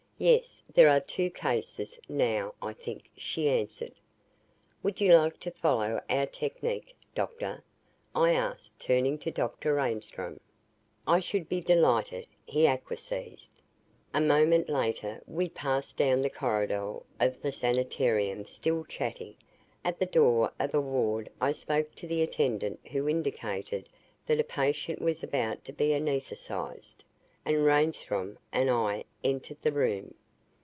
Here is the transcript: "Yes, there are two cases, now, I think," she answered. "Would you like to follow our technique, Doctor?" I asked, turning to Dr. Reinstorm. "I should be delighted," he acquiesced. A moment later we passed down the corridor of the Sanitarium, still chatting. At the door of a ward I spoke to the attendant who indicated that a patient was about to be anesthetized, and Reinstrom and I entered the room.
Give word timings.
"Yes, 0.23 0.61
there 0.71 0.87
are 0.87 0.99
two 0.99 1.31
cases, 1.31 1.99
now, 2.07 2.53
I 2.61 2.73
think," 2.73 3.09
she 3.17 3.49
answered. 3.49 3.93
"Would 4.83 5.01
you 5.01 5.15
like 5.17 5.39
to 5.39 5.49
follow 5.49 5.99
our 6.11 6.27
technique, 6.27 6.95
Doctor?" 7.15 7.63
I 8.13 8.33
asked, 8.33 8.79
turning 8.79 9.17
to 9.17 9.31
Dr. 9.31 9.73
Reinstorm. 9.73 10.39
"I 11.07 11.21
should 11.21 11.49
be 11.49 11.59
delighted," 11.59 12.27
he 12.45 12.67
acquiesced. 12.67 13.49
A 14.13 14.21
moment 14.21 14.69
later 14.69 15.23
we 15.25 15.49
passed 15.49 15.97
down 15.97 16.21
the 16.21 16.29
corridor 16.29 16.97
of 17.19 17.41
the 17.41 17.51
Sanitarium, 17.51 18.45
still 18.45 18.85
chatting. 18.85 19.33
At 19.83 19.97
the 19.97 20.05
door 20.05 20.51
of 20.59 20.75
a 20.75 20.81
ward 20.81 21.31
I 21.41 21.51
spoke 21.51 21.95
to 21.95 22.05
the 22.07 22.21
attendant 22.21 22.79
who 22.91 23.09
indicated 23.09 23.89
that 24.27 24.39
a 24.39 24.43
patient 24.43 25.01
was 25.01 25.23
about 25.23 25.65
to 25.65 25.73
be 25.73 25.95
anesthetized, 25.95 27.03
and 27.43 27.65
Reinstrom 27.65 28.37
and 28.53 28.69
I 28.69 29.03
entered 29.23 29.57
the 29.63 29.71
room. 29.71 30.13